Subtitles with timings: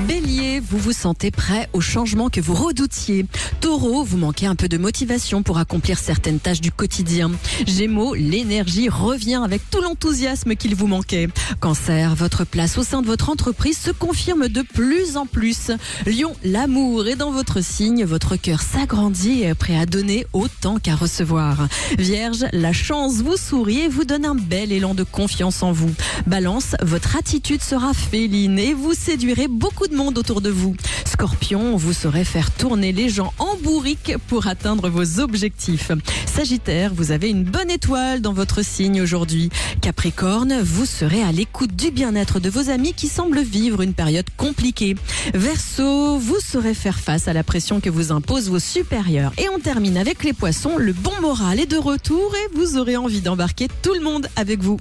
[0.00, 3.26] Bélier, vous vous sentez prêt au changement que vous redoutiez.
[3.60, 7.30] Taureau, vous manquez un peu de motivation pour accomplir certaines tâches du quotidien.
[7.66, 11.28] Gémeaux, l'énergie revient avec tout l'enthousiasme qu'il vous manquait.
[11.60, 15.70] Cancer, votre place au sein de votre entreprise se confirme de plus en plus.
[16.06, 20.78] Lion, l'amour est dans votre signe, votre cœur s'agrandit et est prêt à donner autant
[20.78, 21.68] qu'à recevoir.
[21.98, 25.92] Vierge, la chance vous sourit et vous donne un bel élan de confiance en vous.
[26.26, 29.48] Balance, votre attitude sera féline et vous séduirez
[29.88, 30.76] de monde autour de vous.
[31.04, 35.92] Scorpion, vous saurez faire tourner les gens en bourrique pour atteindre vos objectifs.
[36.26, 39.50] Sagittaire, vous avez une bonne étoile dans votre signe aujourd'hui.
[39.80, 44.26] Capricorne, vous serez à l'écoute du bien-être de vos amis qui semblent vivre une période
[44.36, 44.94] compliquée.
[45.34, 49.32] Verseau, vous saurez faire face à la pression que vous imposent vos supérieurs.
[49.38, 52.96] Et on termine avec les poissons, le bon moral est de retour et vous aurez
[52.96, 54.80] envie d'embarquer tout le monde avec vous.